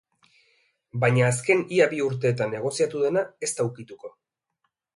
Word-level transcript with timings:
Baina 1.03 1.25
azken 1.27 1.61
ia 1.75 1.87
bi 1.93 2.01
urteetan 2.07 2.51
negoziatu 2.57 3.05
dena 3.05 3.25
ez 3.49 3.53
da 3.61 3.69
ikutuko. 3.71 4.15